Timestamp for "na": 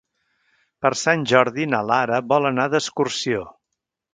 1.75-1.83